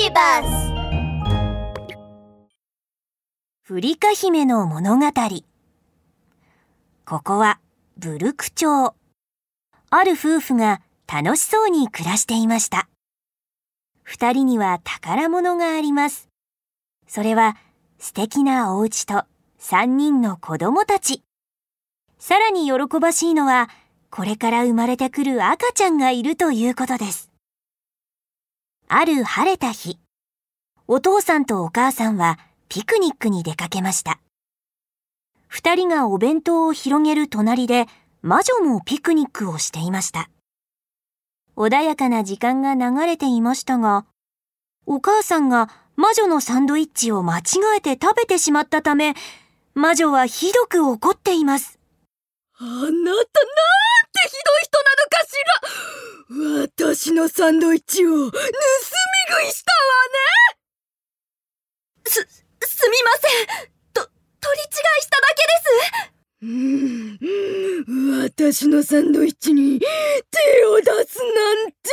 [0.00, 0.72] ビバス
[3.64, 5.06] フリカ姫の物語。
[7.04, 7.58] ここは
[7.98, 8.94] ブルク町。
[9.90, 10.82] ある夫婦が
[11.12, 12.88] 楽しそうに暮らしていました。
[14.04, 16.28] 二人には宝物があります。
[17.08, 17.56] それは
[17.98, 19.24] 素敵なお家と
[19.58, 21.24] 三人の子供たち。
[22.20, 23.68] さらに喜ばしいのは
[24.10, 27.32] これから生まれてくる赤ちゃんがいるということです。
[28.90, 29.98] ある晴れた日、
[30.86, 32.38] お父さんとお母さんは
[32.70, 34.18] ピクニックに出かけました。
[35.46, 37.84] 二人がお弁当を広げる隣で
[38.22, 40.30] 魔女もピクニックをしていました。
[41.54, 44.06] 穏やかな時間が流れていましたが、
[44.86, 47.42] お母さんが魔女のサンドイッチを間違
[47.76, 49.14] えて食べてしまったため、
[49.74, 51.78] 魔女はひどく怒っています。
[52.58, 53.24] あなたなんてひどい
[54.62, 54.78] 人
[55.36, 59.78] ら私のサンドイッチを盗み食いしたわ
[60.54, 60.58] ね。
[62.06, 62.26] す、
[62.66, 63.28] すみませ
[63.64, 63.68] ん。
[63.92, 64.66] と、取り違
[64.98, 66.18] いしただけです。
[66.40, 69.86] うん、私のサンドイッチに手
[70.66, 71.88] を出すなんて。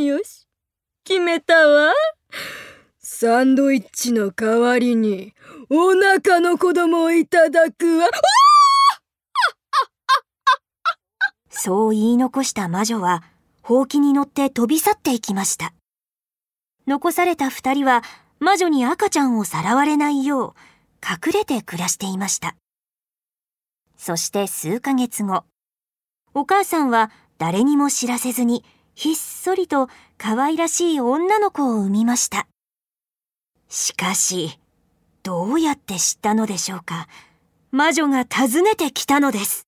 [0.00, 0.46] よし、
[1.04, 1.92] 決めたわ。
[2.98, 5.34] サンドイッチの代わりに
[5.70, 8.08] お腹の子供をいただくわ。
[11.48, 13.22] そう言い残した魔女は、
[13.62, 15.72] ほうきに乗って飛び去っていきました。
[16.86, 18.02] 残された二人は、
[18.40, 20.54] 魔女に赤ちゃんをさらわれないよう、
[21.02, 22.56] 隠れて暮らしていました。
[23.96, 25.44] そして数ヶ月後、
[26.34, 32.46] お母さんは誰にも知らせずに、ひっそりと可愛らしい女の子を産みました。
[33.70, 34.58] しかし、
[35.24, 37.08] どうやって知ったのでしょうか？
[37.72, 39.66] 魔女が訪ねてきたのです。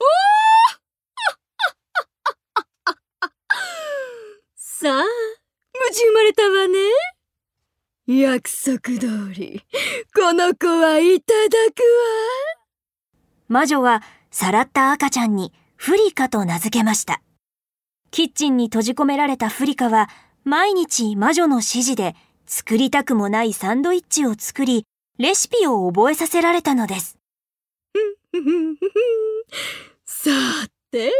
[4.56, 5.04] さあ、無
[5.92, 6.78] 事生まれたわね。
[8.06, 9.62] 約束通り、
[10.14, 11.40] この子はいただ
[11.72, 11.82] く
[13.48, 17.20] 魔女はさらった赤ちゃんにフリカと名付けました。
[18.10, 20.08] キッチンに閉じ込められたフリカは
[20.42, 22.16] 毎日魔女の指示で
[22.52, 24.84] 作りたくもないサンドイッチを作り、
[25.18, 27.16] レシピを覚えさせられたのです。
[30.04, 30.30] さ
[30.90, 31.12] て、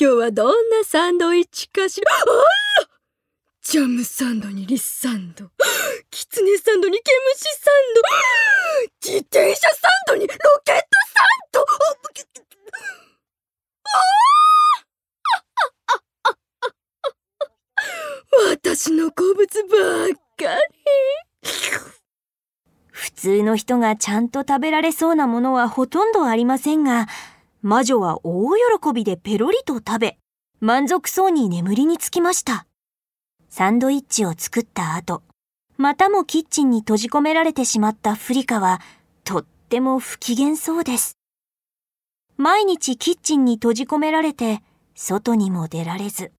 [0.00, 2.10] 今日はどんなサンドイッチかしら？
[2.10, 2.32] あら
[3.60, 5.50] ジャムサンドにリスサンド、
[6.10, 10.34] キツネサンドにケムシサンド、自転車サンドにロ
[10.64, 10.80] ケット
[11.12, 11.66] サンド。
[18.50, 20.60] 私の好物ばっかり。
[22.90, 27.08] 普通の人がちゃんと食べられそうなものはほとんどありませんが、
[27.62, 30.18] 魔女は大喜びでペロリと食べ、
[30.60, 32.66] 満足そうに眠りにつきました。
[33.48, 35.22] サンドイッチを作った後、
[35.76, 38.80] またもキッチンに閉じ込められてしまったフリカは、
[39.24, 41.18] とっても不機嫌そうです。
[42.36, 44.62] 毎日キッチンに閉じ込められて、
[44.94, 46.32] 外にも出られず、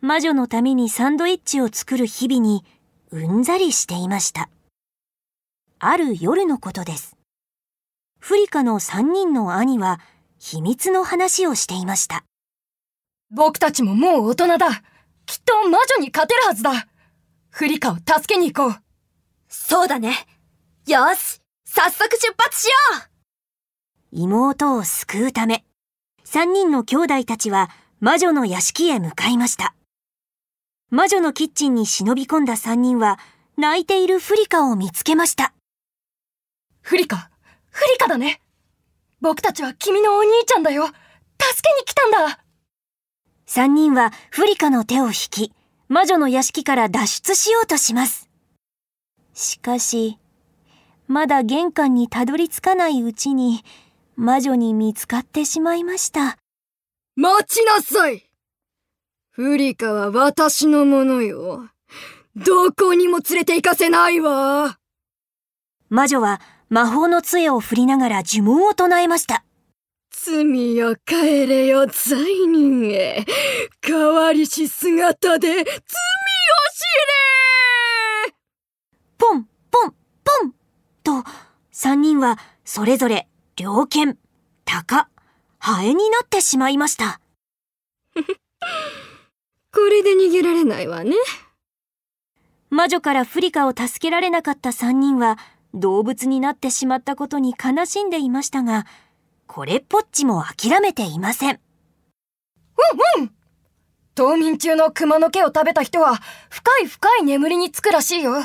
[0.00, 2.64] 魔女のためにサンドイッチを作る日々に、
[3.12, 4.48] うんざりしていました。
[5.78, 7.18] ある夜のことです。
[8.18, 10.00] フリカの三人の兄は
[10.38, 12.24] 秘密の話をしていました。
[13.30, 14.70] 僕たちももう大人だ。
[15.26, 16.88] きっと魔女に勝てるはずだ。
[17.50, 18.82] フリカを助けに行こう。
[19.46, 20.26] そうだね。
[20.86, 22.72] よし、早速出発しよ
[24.10, 25.64] 妹を救うため、
[26.24, 27.68] 三人の兄弟たちは
[28.00, 29.74] 魔女の屋敷へ向かいました。
[30.94, 33.18] 魔女のキッチンに忍び込んだ三人は
[33.56, 35.54] 泣いているフリカを見つけました。
[36.82, 37.30] フリカ、
[37.70, 38.42] フリカだね。
[39.22, 40.84] 僕たちは君のお兄ちゃんだよ。
[40.84, 40.92] 助
[41.62, 42.40] けに来たんだ。
[43.46, 45.52] 三人はフリカの手を引き、
[45.88, 48.28] 魔女の屋敷から脱出しようとします。
[49.32, 50.18] しかし、
[51.08, 53.64] まだ玄関にたどり着かないうちに、
[54.16, 56.36] 魔女に見つかってしまいました。
[57.16, 58.31] 待ちなさい
[59.34, 61.70] フリカは私のものよ。
[62.36, 64.78] どこにも連れて行かせないわ。
[65.88, 69.42] 魔女は魔法の杖を振りながら呪文を唱えました。
[70.10, 73.24] 罪よ帰れよ罪人へ。
[73.82, 75.72] 変わりし姿で罪を知
[78.28, 78.34] れ
[79.16, 79.94] ポン、ポン、
[80.24, 80.52] ポン
[81.02, 81.24] と、
[81.70, 84.18] 三人はそれぞれ猟犬、
[84.66, 85.08] 鷹、
[85.58, 87.22] ハエになってしまいました。
[89.74, 91.16] これで逃げられないわね。
[92.70, 95.38] 魔女からフリカを助けられなかった三人は
[95.74, 98.86] 動物になってしまったことに悲しんでいましたが、
[99.46, 101.60] これっぽっちも諦めていません。
[103.16, 103.32] うんうん
[104.14, 106.20] 冬眠中の熊の毛を食べた人は
[106.50, 108.32] 深い深い眠りにつくらしいよ。
[108.32, 108.44] いい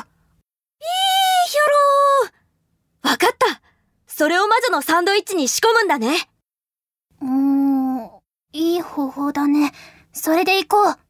[3.04, 3.60] ろーわかった
[4.06, 6.28] それを魔女のサンドイッチに仕込むんだね
[7.20, 8.10] うーん、
[8.52, 9.72] いい方法だね。
[10.12, 11.07] それで行こう。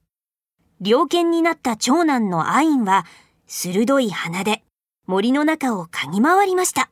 [0.80, 3.04] 猟犬になった長男のアインは、
[3.46, 4.62] 鋭い鼻で
[5.06, 6.90] 森の中を嗅ぎ回りました。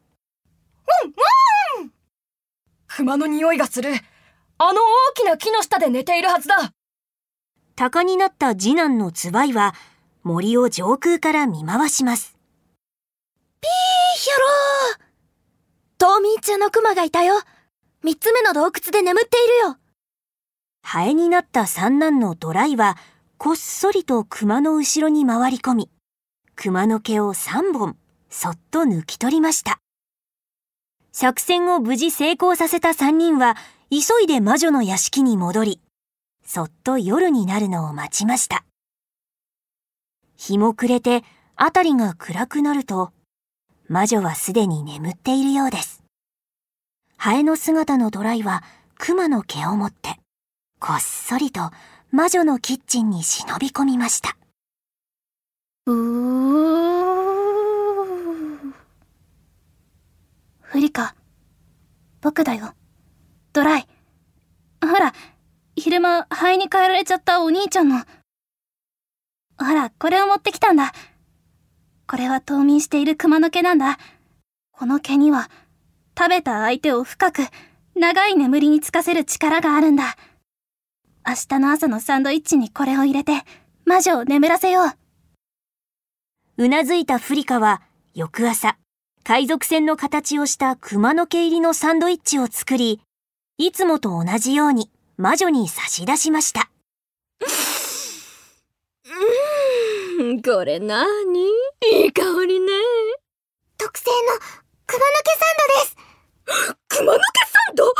[2.88, 3.90] 熊の匂いがする。
[4.58, 6.72] あの大きな木の下で寝ているはずだ。
[7.76, 9.74] 鷹になった次男のツバイは、
[10.22, 12.36] 森を上空から見回します。
[13.62, 15.06] いいひょろー
[15.98, 17.34] 冬眠中のクマがいたよ
[18.02, 19.76] 三つ目の洞窟で眠っているよ
[20.82, 22.96] ハエになった三男のドライは、
[23.38, 25.90] こっそりと熊の後ろに回り込み、
[26.54, 27.96] 熊の毛を三本、
[28.30, 29.78] そっと抜き取りました。
[31.12, 33.54] 作戦を無事成功させた三人は、
[33.90, 35.80] 急いで魔女の屋敷に戻り、
[36.46, 38.64] そっと夜になるのを待ちました。
[40.38, 41.22] 日も暮れて、
[41.56, 43.12] あたりが暗くなると、
[43.86, 46.02] 魔女はすでに眠っているようです。
[47.18, 48.64] ハエの姿のドライは、
[48.96, 50.16] 熊の毛を持って、
[50.78, 51.70] こっそりと
[52.16, 54.38] 魔女のキッチンに忍び込みました。
[55.84, 55.96] うー。
[60.62, 61.14] フリカ、
[62.22, 62.72] 僕だよ。
[63.52, 63.86] ドライ。
[64.80, 65.12] ほら、
[65.76, 67.98] 昼間、肺に変えられちゃったお兄ちゃんの。
[67.98, 68.06] ほ
[69.74, 70.94] ら、これを持ってきたんだ。
[72.06, 73.98] これは冬眠している熊の毛なんだ。
[74.72, 75.50] この毛には、
[76.18, 77.42] 食べた相手を深く、
[77.94, 80.16] 長い眠りにつかせる力があるんだ。
[81.28, 83.42] 明日の朝のサンドイッチにこれを入れて、
[83.84, 84.92] 魔女を眠らせよう。
[86.58, 87.82] うなずいたフリカは、
[88.14, 88.78] 翌朝、
[89.24, 93.00] 海賊船の形をした熊の毛入りのサンドイッチを作り、
[93.58, 96.70] いつもと同じように魔女に差し出しました。
[100.20, 101.40] うーん、これなーに？
[102.04, 102.72] いい香りね。
[103.76, 104.14] 特製の
[104.86, 105.56] 熊の毛サン
[106.54, 107.24] ドです 熊の毛
[107.66, 107.92] サンド？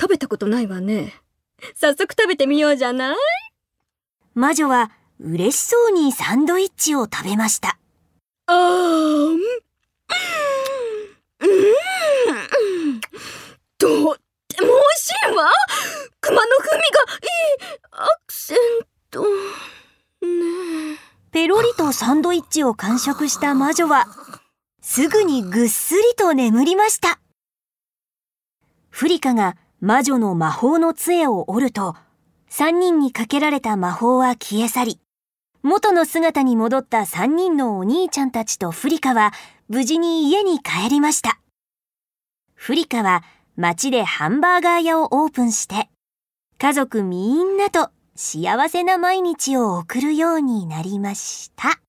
[0.00, 1.14] 食べたことないわね。
[1.74, 3.16] 早速食べてみようじゃない？
[4.34, 4.90] 魔女は
[5.20, 7.78] 嬉しそうにサンドイッチを食べました。
[8.46, 9.32] あーん。
[9.34, 9.40] うん。
[13.78, 14.14] とっても美味
[15.02, 15.50] しいわ
[16.20, 18.58] 熊の風味がいいアクセン
[19.10, 19.22] ト。
[19.22, 19.28] ね
[21.30, 24.06] ペロリとサンドイッチを完食した魔女は、
[24.80, 27.20] すぐにぐっすりと眠りました。
[28.88, 31.94] フリカが魔女の魔法の杖を折ると、
[32.48, 35.00] 三人にかけられた魔法は消え去り、
[35.62, 39.32] 元の姿に戻った三人のお兄ちゃんたちとフリカは
[39.68, 41.38] 無事に家に帰りました。
[42.54, 43.22] フリカは
[43.56, 45.88] 街でハンバーガー屋をオープンして、
[46.58, 51.80] 家族みんなと幸せな毎日を送るようになりました。